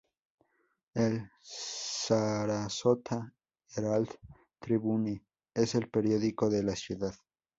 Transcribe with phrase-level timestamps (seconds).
[0.95, 3.31] El "Sarasota
[3.75, 7.13] Herald-Tribune" es el periódico de la ciudad.